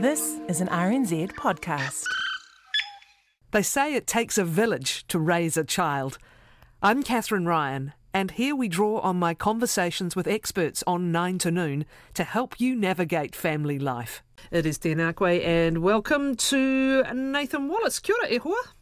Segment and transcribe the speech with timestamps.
[0.00, 2.06] This is an RNZ podcast.
[3.50, 6.16] They say it takes a village to raise a child.
[6.82, 11.50] I'm Catherine Ryan, and here we draw on my conversations with experts on 9 to
[11.50, 11.84] Noon
[12.14, 14.22] to help you navigate family life.
[14.50, 17.98] It is Tēnā and welcome to Nathan Wallace.
[17.98, 18.79] Kia ora, e hoa.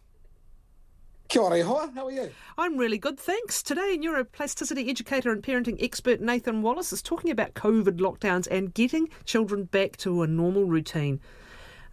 [1.29, 1.63] Kia ora.
[1.63, 2.31] How are you?
[2.57, 3.63] I'm really good, thanks.
[3.63, 9.11] Today, neuroplasticity educator and parenting expert Nathan Wallace is talking about COVID lockdowns and getting
[9.27, 11.21] children back to a normal routine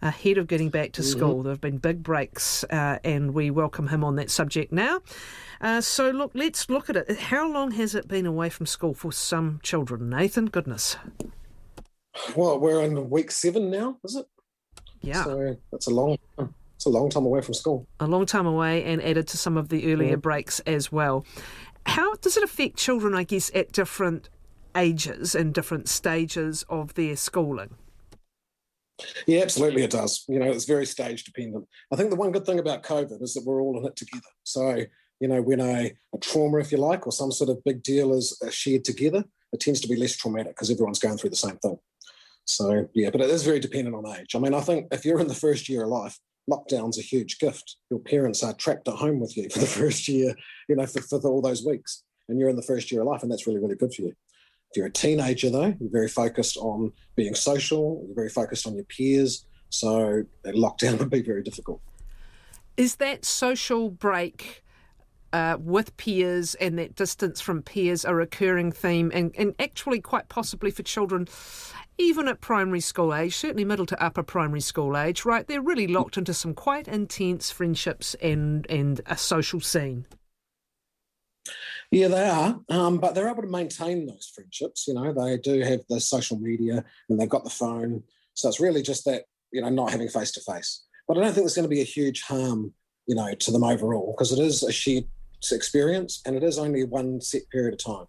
[0.00, 1.18] ahead of getting back to mm-hmm.
[1.18, 1.42] school.
[1.42, 5.00] There have been big breaks, uh, and we welcome him on that subject now.
[5.60, 7.18] Uh, so, look, let's look at it.
[7.18, 10.46] How long has it been away from school for some children, Nathan?
[10.46, 10.96] Goodness.
[12.34, 14.26] Well, we're in week seven now, is it?
[15.02, 15.24] Yeah.
[15.24, 16.16] So that's a long
[16.76, 17.86] it's a long time away from school.
[18.00, 20.16] A long time away and added to some of the earlier yeah.
[20.16, 21.24] breaks as well.
[21.86, 24.28] How does it affect children, I guess, at different
[24.76, 27.76] ages and different stages of their schooling?
[29.26, 30.24] Yeah, absolutely it does.
[30.28, 31.66] You know, it's very stage dependent.
[31.92, 34.22] I think the one good thing about COVID is that we're all in it together.
[34.42, 34.84] So,
[35.20, 38.12] you know, when a, a trauma, if you like, or some sort of big deal
[38.14, 41.56] is shared together, it tends to be less traumatic because everyone's going through the same
[41.58, 41.78] thing.
[42.46, 44.34] So, yeah, but it is very dependent on age.
[44.34, 46.18] I mean, I think if you're in the first year of life,
[46.50, 47.76] lockdown's a huge gift.
[47.90, 50.34] Your parents are trapped at home with you for the first year,
[50.68, 52.02] you know, for, for all those weeks.
[52.28, 54.08] And you're in the first year of life, and that's really, really good for you.
[54.08, 58.74] If you're a teenager, though, you're very focused on being social, you're very focused on
[58.74, 59.46] your peers.
[59.68, 61.80] So lockdown would be very difficult.
[62.76, 64.64] Is that social break
[65.36, 70.30] uh, with peers and that distance from peers a recurring theme and, and actually quite
[70.30, 71.28] possibly for children
[71.98, 75.46] even at primary school age, certainly middle to upper primary school age, right?
[75.46, 80.04] They're really locked into some quite intense friendships and, and a social scene.
[81.90, 84.86] Yeah, they are, um, but they're able to maintain those friendships.
[84.88, 88.02] You know, they do have the social media and they've got the phone,
[88.34, 90.84] so it's really just that you know not having face to face.
[91.06, 92.74] But I don't think there's going to be a huge harm,
[93.06, 95.04] you know, to them overall because it is a shared
[95.52, 98.06] experience and it is only one set period of time.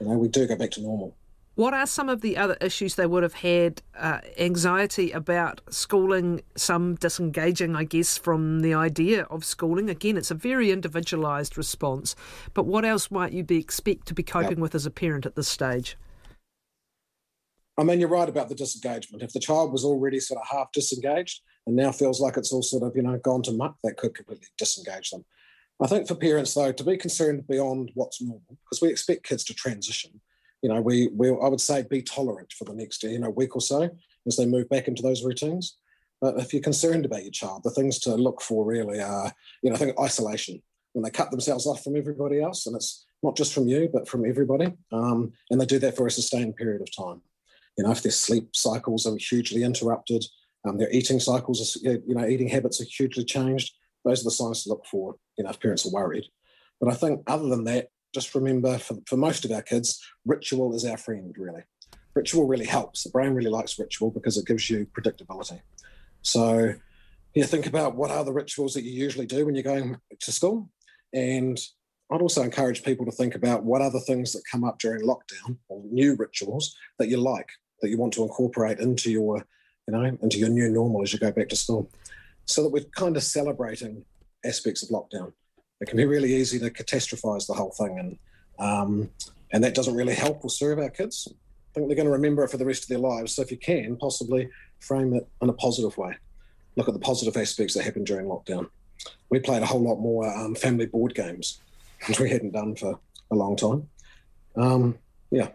[0.00, 1.16] You know, we do go back to normal.
[1.56, 3.80] What are some of the other issues they would have had?
[3.96, 9.88] Uh, anxiety about schooling, some disengaging, I guess, from the idea of schooling.
[9.88, 12.16] Again, it's a very individualised response.
[12.54, 14.58] But what else might you be expect to be coping yep.
[14.58, 15.96] with as a parent at this stage?
[17.78, 19.22] I mean, you're right about the disengagement.
[19.22, 22.62] If the child was already sort of half disengaged and now feels like it's all
[22.62, 25.24] sort of, you know, gone to muck, that could completely disengage them.
[25.82, 29.44] I think for parents, though, to be concerned beyond what's normal, because we expect kids
[29.44, 30.20] to transition
[30.64, 33.54] you know, we we I would say be tolerant for the next you know week
[33.54, 33.90] or so
[34.26, 35.76] as they move back into those routines.
[36.22, 39.30] But if you're concerned about your child, the things to look for really are,
[39.62, 40.62] you know, I think isolation
[40.94, 44.08] when they cut themselves off from everybody else, and it's not just from you but
[44.08, 47.20] from everybody, um, and they do that for a sustained period of time.
[47.76, 50.24] You know, if their sleep cycles are hugely interrupted,
[50.66, 53.74] um, their eating cycles, are, you know, eating habits are hugely changed.
[54.02, 55.16] Those are the signs to look for.
[55.36, 56.24] You know, if parents are worried.
[56.80, 60.74] But I think other than that, just remember for, for most of our kids, ritual
[60.74, 61.62] is our friend, really.
[62.14, 63.02] Ritual really helps.
[63.02, 65.60] The brain really likes ritual because it gives you predictability.
[66.22, 66.74] So,
[67.34, 70.32] yeah, think about what are the rituals that you usually do when you're going to
[70.32, 70.70] school.
[71.12, 71.58] And
[72.10, 75.02] I'd also encourage people to think about what are the things that come up during
[75.02, 77.48] lockdown or new rituals that you like,
[77.80, 79.44] that you want to incorporate into your,
[79.88, 81.90] you know, into your new normal as you go back to school.
[82.46, 84.04] So that we're kind of celebrating
[84.44, 85.32] aspects of lockdown
[85.80, 88.18] it can be really easy to catastrophize the whole thing, and
[88.58, 89.10] um,
[89.52, 91.28] and that doesn't really help or serve our kids.
[91.30, 93.34] I think they're going to remember it for the rest of their lives.
[93.34, 94.48] So if you can, possibly
[94.80, 96.16] frame it in a positive way.
[96.76, 98.68] Look at the positive aspects that happened during lockdown.
[99.30, 101.60] We played a whole lot more um, family board games,
[102.06, 102.98] which we hadn't done for
[103.30, 103.88] a long time.
[104.56, 104.98] Um,
[105.30, 105.48] yeah.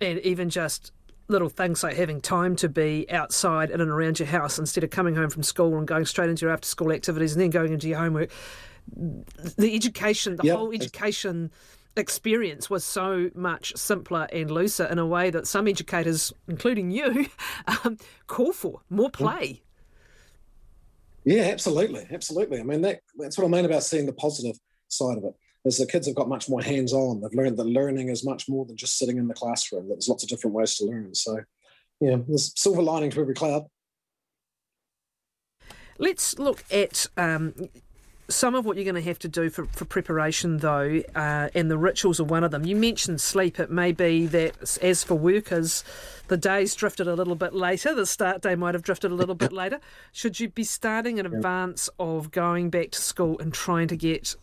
[0.00, 0.92] And even just
[1.28, 4.90] little things like having time to be outside in and around your house instead of
[4.90, 7.72] coming home from school and going straight into your after school activities and then going
[7.72, 8.30] into your homework
[8.94, 10.56] the education, the yep.
[10.56, 11.50] whole education
[11.96, 17.26] experience was so much simpler and looser in a way that some educators, including you,
[17.84, 17.96] um,
[18.26, 19.62] call for more play.
[21.24, 22.60] Yeah, absolutely, absolutely.
[22.60, 24.56] I mean, that, that's what I mean about seeing the positive
[24.88, 25.34] side of it.
[25.66, 27.20] Is the kids have got much more hands-on.
[27.20, 29.88] They've learned that learning is much more than just sitting in the classroom.
[29.88, 31.12] That there's lots of different ways to learn.
[31.14, 31.40] So,
[32.00, 33.64] yeah, there's silver lining to every cloud.
[35.98, 37.68] Let's look at um,
[38.28, 41.70] some of what you're going to have to do for, for preparation, though, uh, and
[41.70, 42.64] the rituals are one of them.
[42.64, 43.58] You mentioned sleep.
[43.58, 45.84] It may be that, as for workers,
[46.28, 47.94] the days drifted a little bit later.
[47.94, 49.80] The start day might have drifted a little bit later.
[50.12, 54.36] Should you be starting in advance of going back to school and trying to get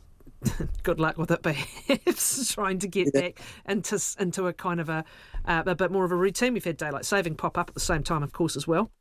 [0.84, 3.22] good luck with it, perhaps trying to get yeah.
[3.22, 5.04] back into into a kind of a
[5.46, 6.54] uh, a bit more of a routine.
[6.54, 8.92] We've had daylight saving pop up at the same time, of course, as well.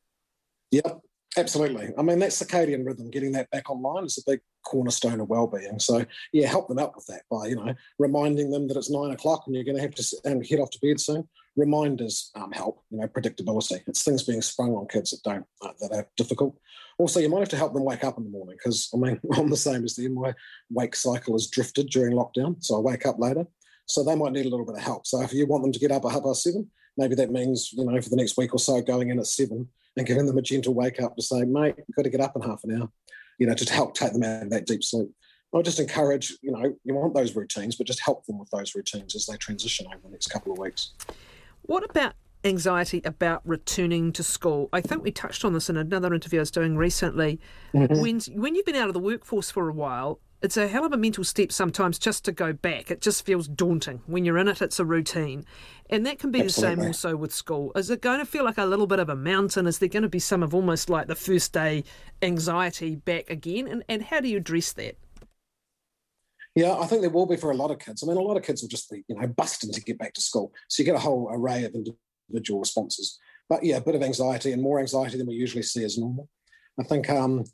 [0.71, 1.01] Yep,
[1.37, 1.91] absolutely.
[1.99, 5.79] I mean, that circadian rhythm, getting that back online is a big cornerstone of well-being.
[5.79, 9.11] So, yeah, help them out with that by, you know, reminding them that it's nine
[9.11, 11.29] o'clock and you're going to have to and head off to bed soon.
[11.57, 13.81] Reminders um, help, you know, predictability.
[13.87, 16.57] It's things being sprung on kids that don't, uh, that are difficult.
[16.99, 19.21] Also, you might have to help them wake up in the morning because, I mean,
[19.37, 20.15] I'm the same as them.
[20.15, 20.35] My
[20.71, 23.47] wake cycle has drifted during lockdown, so I wake up later.
[23.87, 25.07] So they might need a little bit of help.
[25.07, 27.73] So if you want them to get up at half past seven, maybe that means,
[27.73, 30.39] you know, for the next week or so, going in at seven and giving them
[30.39, 32.81] a gentle wake up to say, mate, you've got to get up in half an
[32.81, 32.91] hour,
[33.43, 35.09] you know, to help take them out of that deep sleep.
[35.53, 38.77] I just encourage, you know, you want those routines, but just help them with those
[38.77, 40.93] routines as they transition over the next couple of weeks.
[41.63, 44.69] What about anxiety about returning to school?
[44.73, 47.41] I think we touched on this in another interview I was doing recently.
[47.75, 48.01] Mm-hmm.
[48.01, 50.93] When when you've been out of the workforce for a while, it's a hell of
[50.93, 52.91] a mental step sometimes just to go back.
[52.91, 54.03] It just feels daunting.
[54.07, 55.45] When you're in it, it's a routine.
[55.89, 56.75] And that can be Absolutely.
[56.75, 57.71] the same also with school.
[57.77, 59.67] Is it going to feel like a little bit of a mountain?
[59.67, 61.85] Is there going to be some of almost like the first day
[62.23, 63.69] anxiety back again?
[63.69, 64.97] And, and how do you address that?
[66.55, 68.03] Yeah, I think there will be for a lot of kids.
[68.03, 70.13] I mean, a lot of kids will just be, you know, busting to get back
[70.15, 70.53] to school.
[70.69, 73.19] So you get a whole array of individual responses.
[73.49, 76.29] But yeah, a bit of anxiety and more anxiety than we usually see as normal.
[76.81, 77.45] I think um,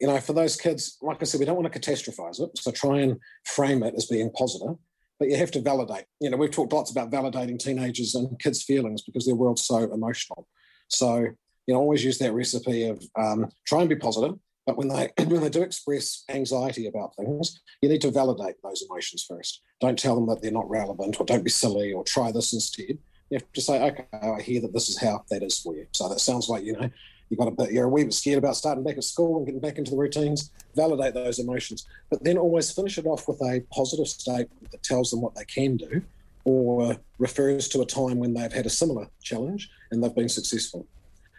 [0.00, 2.56] you know, for those kids, like I said, we don't want to catastrophize it.
[2.56, 4.76] So try and frame it as being positive,
[5.18, 6.04] but you have to validate.
[6.20, 9.92] You know, we've talked lots about validating teenagers and kids' feelings because their world's so
[9.92, 10.46] emotional.
[10.88, 11.18] So,
[11.66, 14.36] you know, always use that recipe of um, try and be positive,
[14.66, 18.84] but when they when they do express anxiety about things, you need to validate those
[18.88, 19.62] emotions first.
[19.80, 22.98] Don't tell them that they're not relevant or don't be silly or try this instead.
[23.30, 25.86] You have to say, okay, I hear that this is how that is for you.
[25.92, 26.90] So that sounds like, you know,
[27.30, 29.46] you got a bit, you're a wee bit scared about starting back at school and
[29.46, 30.50] getting back into the routines.
[30.74, 35.10] Validate those emotions, but then always finish it off with a positive statement that tells
[35.10, 36.02] them what they can do,
[36.44, 40.86] or refers to a time when they've had a similar challenge and they've been successful.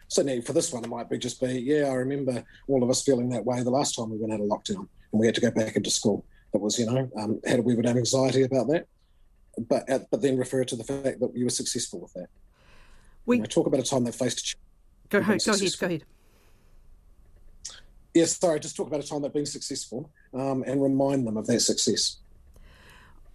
[0.08, 2.90] So now for this one, it might be just be, yeah, I remember all of
[2.90, 5.36] us feeling that way the last time we went out of lockdown and we had
[5.36, 6.26] to go back into school.
[6.54, 8.88] It was, you know, um, had we would have anxiety about that,
[9.68, 12.28] but but then refer to the fact that you were successful with that.
[13.28, 14.56] We you know, talk about a time they faced
[15.10, 15.42] Go ahead.
[15.46, 15.72] Go ahead.
[15.80, 16.04] Go ahead.
[18.14, 18.60] Yes, sorry.
[18.60, 22.18] Just talk about a time they've been successful um, and remind them of that success.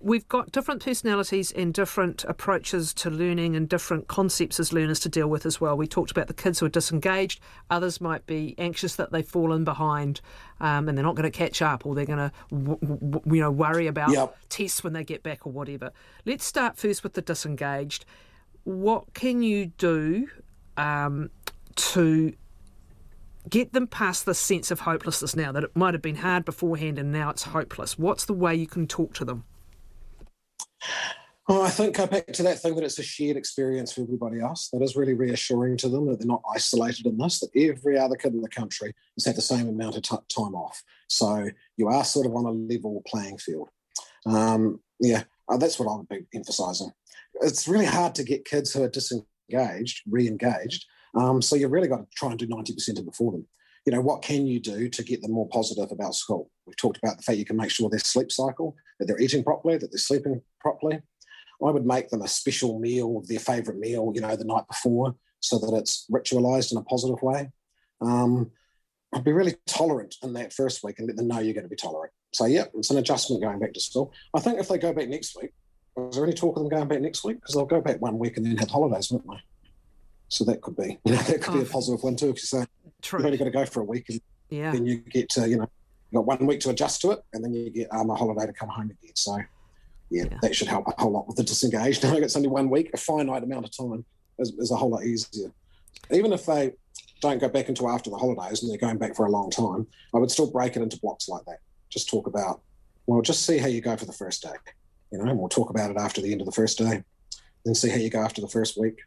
[0.01, 5.09] We've got different personalities and different approaches to learning and different concepts as learners to
[5.09, 5.79] deal with as well.
[5.79, 7.41] We talked about the kids who are disengaged.
[7.71, 10.21] Others might be anxious that they've fallen behind
[10.61, 13.41] um, and they're not going to catch up or they're going to, w- w- you
[13.41, 14.37] know, worry about yep.
[14.51, 15.91] tests when they get back or whatever.
[16.27, 18.05] Let's start first with the disengaged.
[18.65, 20.29] What can you do
[20.77, 21.31] um,
[21.77, 22.35] to
[23.49, 26.99] get them past the sense of hopelessness now that it might have been hard beforehand
[26.99, 27.99] and now it's hopeless?
[27.99, 29.45] What's the way you can talk to them?
[31.47, 34.41] Oh, I think go back to that thing that it's a shared experience for everybody
[34.41, 34.71] else.
[34.73, 38.17] That is really reassuring to them that they're not isolated in this, that every other
[38.17, 40.83] kid in the country has had the same amount of t- time off.
[41.09, 43.69] So you are sort of on a level playing field.
[44.25, 46.91] Um, yeah, uh, that's what I would be emphasising.
[47.43, 51.89] It's really hard to get kids who are disengaged, re engaged, um, so you've really
[51.89, 53.47] got to try and do 90% of it for them.
[53.87, 56.51] You know, what can you do to get them more positive about school?
[56.67, 59.45] We've talked about the fact you can make sure their sleep cycle, that they're eating
[59.45, 61.01] properly, that they're sleeping properly.
[61.65, 64.67] I would make them a special meal, of their favourite meal, you know, the night
[64.69, 67.51] before, so that it's ritualised in a positive way.
[68.01, 68.51] Um,
[69.15, 71.71] I'd be really tolerant in that first week and let them know you're going to
[71.71, 72.13] be tolerant.
[72.33, 74.13] So, yeah, it's an adjustment going back to school.
[74.35, 75.53] I think if they go back next week,
[75.97, 77.37] is there any talk of them going back next week?
[77.37, 79.54] Because they'll go back one week and then have holidays, won't they?
[80.35, 81.73] So that could be, you know, that could oh, be a oh.
[81.73, 82.33] positive one too.
[82.33, 82.67] Because you
[83.03, 83.21] true.
[83.21, 84.73] you've only got to go for a week, and yeah.
[84.73, 85.71] then you get to, you know,
[86.11, 88.47] you got one week to adjust to it, and then you get um, a holiday
[88.47, 89.15] to come home again.
[89.15, 89.37] So,
[90.11, 92.03] yeah, yeah, that should help a whole lot with the disengaged.
[92.03, 94.05] Knowing it's only one week, a finite amount of time
[94.41, 95.53] is, is a whole lot easier.
[96.11, 96.73] Even if they
[97.21, 99.87] don't go back until after the holidays and they're going back for a long time,
[100.15, 101.59] I would still break it into blocks like that.
[101.91, 102.61] Just talk about,
[103.07, 104.55] well, just see how you go for the first day,
[105.13, 107.05] you know, and we'll talk about it after the end of the first day,
[107.65, 108.99] then see how you go after the first week,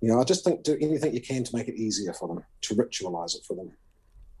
[0.00, 2.42] you know, I just think do anything you can to make it easier for them,
[2.62, 3.72] to ritualize it for them.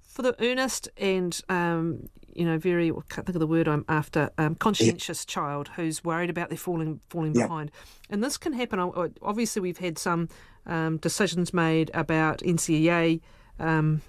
[0.02, 3.84] For the earnest and, um, you know, very, I can't think of the word I'm
[3.88, 5.32] after, um, conscientious yeah.
[5.32, 7.46] child who's worried about their falling falling yeah.
[7.46, 7.70] behind.
[8.08, 8.80] And this can happen.
[9.22, 10.28] Obviously, we've had some
[10.66, 13.20] um, decisions made about NCEA
[13.58, 14.00] um,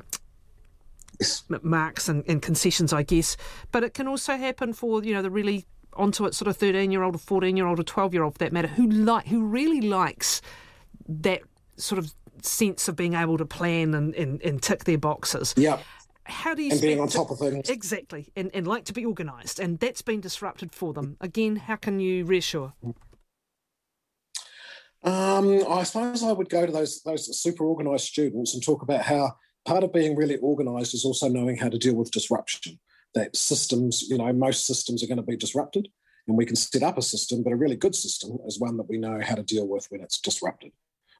[1.19, 1.43] yes.
[1.61, 3.37] marks and, and, concessions, I guess.
[3.71, 6.89] But it can also happen for, you know, the really onto it sort of 13
[6.89, 9.27] year old or 14 year old or 12 year old for that matter who like
[9.27, 10.41] who really likes
[11.21, 11.41] that
[11.77, 15.53] sort of sense of being able to plan and, and, and tick their boxes.
[15.57, 15.79] Yeah.
[16.25, 19.05] How do you and being on top of things exactly, and, and like to be
[19.05, 21.17] organised, and that's been disrupted for them.
[21.19, 22.73] Again, how can you reassure?
[25.03, 29.01] Um, I suppose I would go to those those super organised students and talk about
[29.01, 29.33] how
[29.65, 32.79] part of being really organised is also knowing how to deal with disruption.
[33.15, 35.89] That systems, you know, most systems are going to be disrupted,
[36.27, 38.87] and we can set up a system, but a really good system is one that
[38.87, 40.71] we know how to deal with when it's disrupted.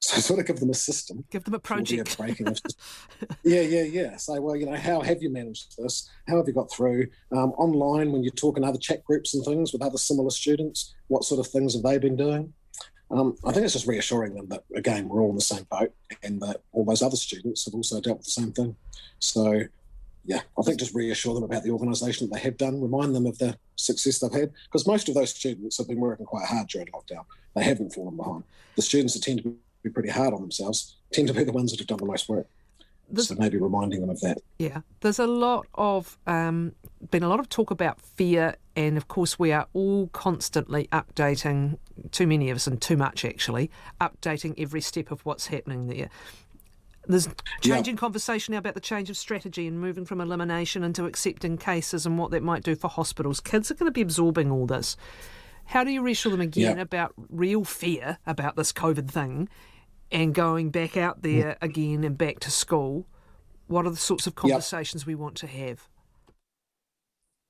[0.04, 1.24] So sort of give them a system.
[1.30, 2.16] Give them a project.
[3.44, 4.16] Yeah, yeah, yeah.
[4.16, 6.10] Say, well, you know, how have you managed this?
[6.26, 7.06] How have you got through?
[7.30, 10.94] Um, online, when you talk in other chat groups and things with other similar students,
[11.06, 12.52] what sort of things have they been doing?
[13.12, 15.92] Um, I think it's just reassuring them that, again, we're all in the same boat
[16.24, 18.74] and that all those other students have also dealt with the same thing.
[19.20, 19.62] So,
[20.24, 23.26] yeah, I think just reassure them about the organisation that they have done, remind them
[23.26, 26.68] of the success they've had, because most of those students have been working quite hard
[26.68, 27.24] during lockdown.
[27.54, 28.44] They haven't fallen behind.
[28.74, 31.70] The students that tend to be pretty hard on themselves tend to be the ones
[31.70, 32.46] that have done the most work.
[33.10, 34.38] There's, so maybe reminding them of that.
[34.58, 36.72] Yeah, there's a lot of um,
[37.10, 41.76] been a lot of talk about fear, and of course we are all constantly updating.
[42.10, 43.70] Too many of us, and too much actually,
[44.00, 46.08] updating every step of what's happening there.
[47.06, 47.28] There's
[47.60, 48.00] changing yeah.
[48.00, 52.16] conversation now about the change of strategy and moving from elimination into accepting cases and
[52.16, 53.40] what that might do for hospitals.
[53.40, 54.96] Kids are going to be absorbing all this.
[55.64, 56.82] How do you reassure them again yeah.
[56.82, 59.48] about real fear about this COVID thing
[60.12, 63.06] and going back out there again and back to school,
[63.66, 65.06] what are the sorts of conversations yep.
[65.06, 65.88] we want to have?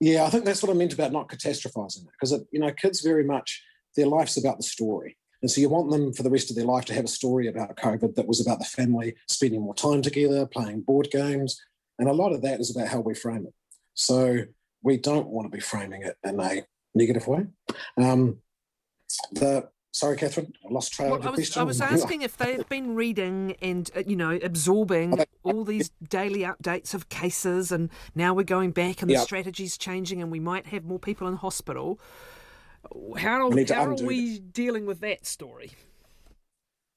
[0.00, 3.02] Yeah, I think that's what I meant about not catastrophizing it, because you know, kids
[3.02, 3.62] very much
[3.96, 6.64] their life's about the story, and so you want them for the rest of their
[6.64, 10.02] life to have a story about COVID that was about the family spending more time
[10.02, 11.60] together, playing board games,
[11.98, 13.54] and a lot of that is about how we frame it.
[13.94, 14.38] So
[14.82, 16.62] we don't want to be framing it in a
[16.94, 17.46] negative way.
[17.96, 18.38] Um,
[19.32, 21.60] the Sorry, Catherine, I lost trail well, of the I was, question.
[21.60, 26.40] I was asking if they've been reading and, uh, you know, absorbing all these daily
[26.40, 30.66] updates of cases, and now we're going back and the strategy's changing, and we might
[30.66, 32.00] have more people in hospital.
[33.18, 34.52] How, we how are we that.
[34.54, 35.72] dealing with that story?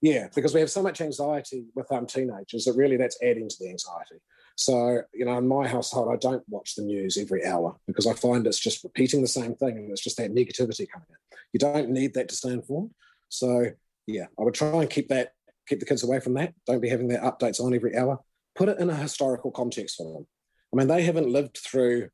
[0.01, 3.55] Yeah, because we have so much anxiety with um, teenagers that really that's adding to
[3.59, 4.21] the anxiety.
[4.55, 8.13] So, you know, in my household, I don't watch the news every hour because I
[8.13, 11.37] find it's just repeating the same thing and it's just that negativity coming in.
[11.51, 12.91] You don't need that to stay informed.
[13.27, 13.71] So,
[14.07, 15.33] yeah, I would try and keep that,
[15.67, 16.53] keep the kids away from that.
[16.65, 18.19] Don't be having their updates on every hour.
[18.55, 20.27] Put it in a historical context for them.
[20.73, 22.09] I mean, they haven't lived through,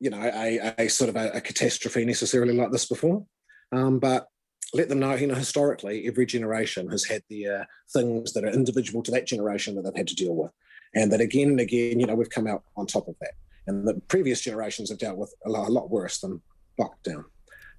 [0.00, 3.26] you know, a, a sort of a, a catastrophe necessarily like this before.
[3.70, 4.28] Um, but
[4.72, 8.50] let them know, you know, historically, every generation has had the uh, things that are
[8.50, 10.52] individual to that generation that they've had to deal with
[10.94, 13.32] and that again and again, you know, we've come out on top of that.
[13.66, 16.40] And the previous generations have dealt with a lot, a lot worse than
[16.80, 17.24] lockdown.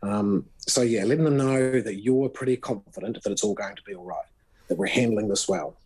[0.03, 3.83] Um, so yeah, letting them know that you're pretty confident that it's all going to
[3.83, 4.25] be all right,
[4.67, 5.77] that we're handling this well.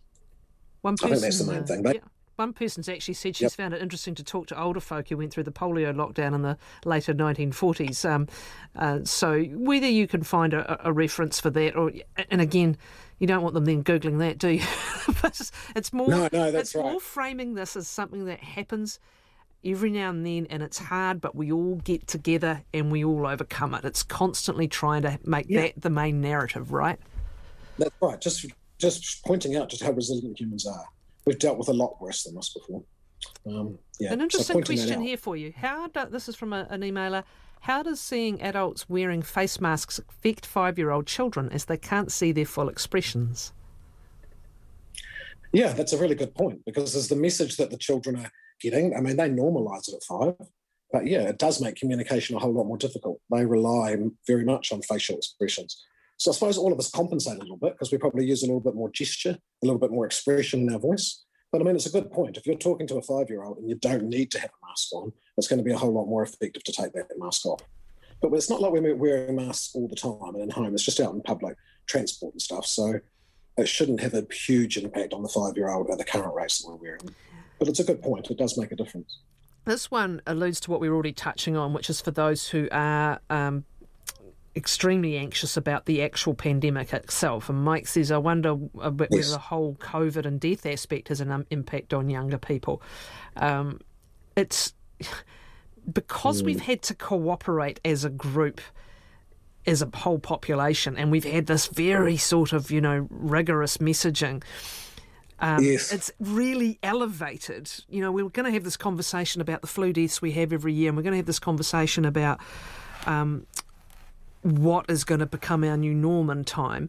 [0.81, 1.83] One person, I think that's the main uh, thing.
[1.83, 2.01] But, yeah.
[2.35, 3.51] One person's actually said she's yep.
[3.53, 6.41] found it interesting to talk to older folk who went through the polio lockdown in
[6.41, 8.09] the later 1940s.
[8.09, 8.27] Um,
[8.75, 11.91] uh, so whether you can find a, a, reference for that, or
[12.29, 12.77] and again,
[13.19, 14.65] you don't want them then googling that, do you?
[15.21, 16.09] but it's more.
[16.09, 16.91] No, no, that's it's right.
[16.91, 18.99] more framing this as something that happens
[19.65, 23.25] every now and then, and it's hard, but we all get together and we all
[23.25, 23.83] overcome it.
[23.83, 25.61] It's constantly trying to make yeah.
[25.61, 26.99] that the main narrative, right?
[27.77, 28.21] That's right.
[28.21, 28.45] Just
[28.77, 30.85] just pointing out just how resilient humans are.
[31.25, 32.83] We've dealt with a lot worse than us before.
[33.47, 34.13] Um, yeah.
[34.13, 35.53] An interesting so question here for you.
[35.55, 37.23] How do, this is from a, an emailer.
[37.61, 42.11] How does seeing adults wearing face masks affect five year old children as they can't
[42.11, 43.53] see their full expressions?
[45.51, 48.95] Yeah, that's a really good point because there's the message that the children are getting.
[48.95, 50.35] I mean, they normalise it at five,
[50.91, 53.19] but yeah, it does make communication a whole lot more difficult.
[53.31, 53.95] They rely
[54.27, 55.83] very much on facial expressions.
[56.17, 58.45] So I suppose all of us compensate a little bit because we probably use a
[58.45, 61.25] little bit more gesture, a little bit more expression in our voice.
[61.51, 62.37] But I mean, it's a good point.
[62.37, 64.67] If you're talking to a five year old and you don't need to have a
[64.67, 67.45] mask on, it's going to be a whole lot more effective to take that mask
[67.45, 67.61] off.
[68.21, 70.73] But it's not like we're wearing masks all the time and in home.
[70.73, 71.57] It's just out in public
[71.87, 72.65] transport and stuff.
[72.65, 72.99] So
[73.57, 76.61] it shouldn't have a huge impact on the five year old at the current rates
[76.61, 77.15] that we're wearing.
[77.59, 78.29] But it's a good point.
[78.29, 79.19] It does make a difference.
[79.65, 82.67] This one alludes to what we are already touching on, which is for those who
[82.71, 83.65] are um,
[84.55, 87.49] extremely anxious about the actual pandemic itself.
[87.49, 89.25] And Mike says, I wonder a bit yes.
[89.25, 92.81] whether the whole COVID and death aspect has an um, impact on younger people.
[93.35, 93.81] Um,
[94.35, 94.73] it's
[95.91, 96.45] because mm.
[96.45, 98.61] we've had to cooperate as a group.
[99.67, 104.43] As a whole population, and we've had this very sort of, you know, rigorous messaging.
[105.39, 105.91] Um, yes.
[105.91, 107.71] It's really elevated.
[107.89, 110.71] You know, we're going to have this conversation about the flu deaths we have every
[110.71, 112.39] year, and we're going to have this conversation about
[113.07, 113.47] um,
[114.45, 116.87] what is going to become our new norm in time.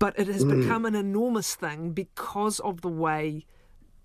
[0.00, 0.62] But it has mm.
[0.62, 3.46] become an enormous thing because of the way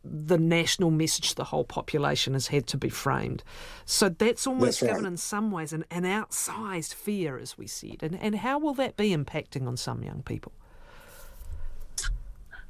[0.04, 3.44] the national message to the whole population has had to be framed.
[3.86, 7.98] So that's almost that's given, in some ways, an, an outsized fear, as we said.
[8.02, 10.52] And, and how will that be impacting on some young people?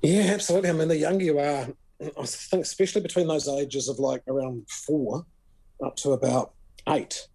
[0.01, 0.69] Yeah, absolutely.
[0.69, 1.67] I mean, the younger you are,
[2.01, 5.25] I think, especially between those ages of like around four
[5.83, 6.53] up to about
[6.87, 7.27] eight,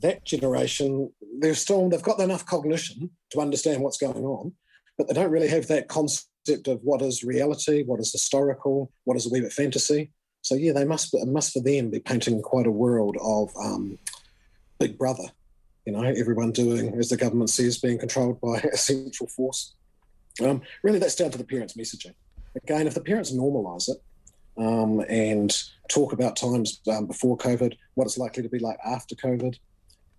[0.00, 4.52] that generation, they're still, they've got enough cognition to understand what's going on,
[4.96, 9.16] but they don't really have that concept of what is reality, what is historical, what
[9.16, 10.10] is a wee bit fantasy.
[10.42, 13.98] So yeah, they must it must for them be painting quite a world of um,
[14.78, 15.24] Big Brother.
[15.86, 19.74] You know, everyone doing as the government says, being controlled by a central force.
[20.42, 22.14] Um, really, that's down to the parents' messaging.
[22.56, 23.98] Again, if the parents normalise it
[24.56, 25.56] um, and
[25.88, 29.56] talk about times um, before COVID, what it's likely to be like after COVID,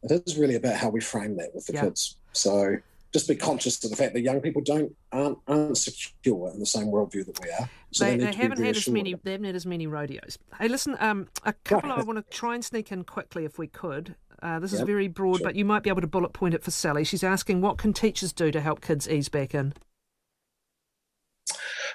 [0.04, 1.82] it is really about how we frame that with the yeah.
[1.82, 2.18] kids.
[2.34, 2.78] So
[3.14, 6.66] just be conscious of the fact that young people don't aren't, aren't secure in the
[6.66, 7.70] same worldview that we are.
[7.92, 9.14] So they, they, they haven't had as many.
[9.24, 10.38] They haven't had as many rodeos.
[10.60, 13.68] Hey, listen, um, a couple I want to try and sneak in quickly if we
[13.68, 14.16] could.
[14.42, 14.82] Uh, this yep.
[14.82, 15.46] is very broad, sure.
[15.46, 17.06] but you might be able to bullet point it for Sally.
[17.06, 19.74] She's asking, what can teachers do to help kids ease back in?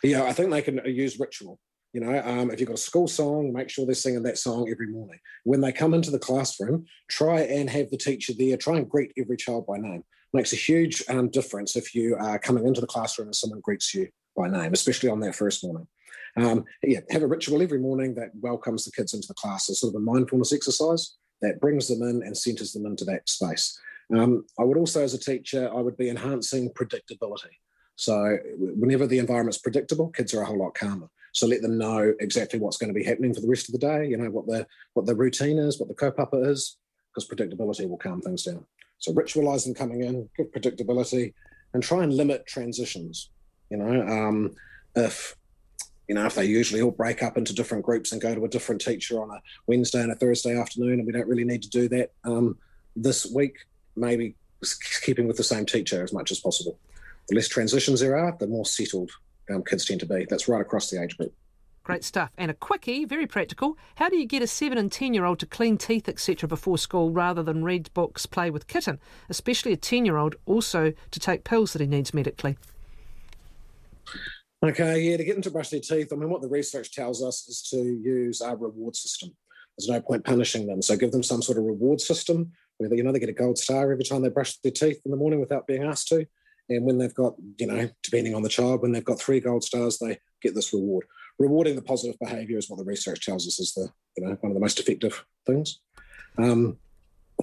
[0.02, 1.58] Yeah, I think they can use ritual.
[1.92, 4.68] You know, um, if you've got a school song, make sure they're singing that song
[4.70, 5.18] every morning.
[5.44, 8.56] When they come into the classroom, try and have the teacher there.
[8.56, 10.04] Try and greet every child by name.
[10.34, 13.94] Makes a huge um, difference if you are coming into the classroom and someone greets
[13.94, 15.88] you by name, especially on that first morning.
[16.36, 19.66] Um, yeah, have a ritual every morning that welcomes the kids into the class.
[19.66, 23.78] Sort of a mindfulness exercise that brings them in and centers them into that space.
[24.14, 27.56] Um, I would also, as a teacher, I would be enhancing predictability.
[27.96, 31.08] So whenever the environment's predictable, kids are a whole lot calmer.
[31.38, 33.78] So let them know exactly what's going to be happening for the rest of the
[33.78, 34.06] day.
[34.06, 36.76] You know what the what the routine is, what the kaupapa is,
[37.10, 38.64] because predictability will calm things down.
[38.98, 41.34] So ritualize them coming in, give predictability,
[41.72, 43.30] and try and limit transitions.
[43.70, 44.56] You know, um,
[44.96, 45.36] if
[46.08, 48.48] you know if they usually all break up into different groups and go to a
[48.48, 51.70] different teacher on a Wednesday and a Thursday afternoon, and we don't really need to
[51.70, 52.58] do that um,
[52.96, 53.58] this week.
[53.94, 54.34] Maybe
[55.02, 56.78] keeping with the same teacher as much as possible
[57.28, 59.10] the less transitions there are, the more settled
[59.50, 60.26] um, kids tend to be.
[60.28, 61.34] That's right across the age group.
[61.84, 62.30] Great stuff.
[62.36, 63.78] And a quickie, very practical.
[63.94, 66.76] How do you get a 7 and 10 year old to clean teeth, etc., before
[66.76, 69.00] school rather than read books, play with kitten?
[69.30, 72.58] Especially a 10 year old also to take pills that he needs medically.
[74.62, 77.22] Okay, yeah, to get them to brush their teeth, I mean, what the research tells
[77.22, 79.30] us is to use our reward system.
[79.78, 80.82] There's no point punishing them.
[80.82, 83.56] So give them some sort of reward system where, you know, they get a gold
[83.56, 86.26] star every time they brush their teeth in the morning without being asked to.
[86.68, 89.64] And when they've got, you know, depending on the child, when they've got three gold
[89.64, 91.06] stars, they get this reward.
[91.38, 94.50] Rewarding the positive behaviour is what the research tells us is the, you know, one
[94.50, 95.80] of the most effective things.
[96.36, 96.78] Um,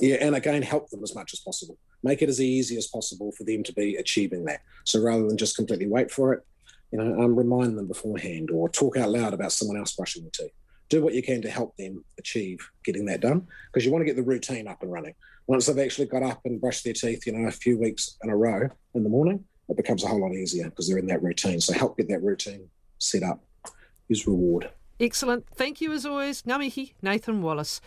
[0.01, 1.77] yeah, and again, help them as much as possible.
[2.03, 4.61] Make it as easy as possible for them to be achieving that.
[4.83, 6.43] So rather than just completely wait for it,
[6.91, 10.31] you know, um, remind them beforehand or talk out loud about someone else brushing their
[10.31, 10.53] teeth.
[10.89, 14.05] Do what you can to help them achieve getting that done because you want to
[14.05, 15.15] get the routine up and running
[15.47, 18.29] once they've actually got up and brushed their teeth, you know, a few weeks in
[18.29, 21.23] a row in the morning, it becomes a whole lot easier because they're in that
[21.23, 21.59] routine.
[21.59, 23.43] So help get that routine set up
[24.09, 24.69] is reward.
[24.99, 25.45] Excellent.
[25.53, 27.81] Thank you as always, Ngā mihi Nathan Wallace.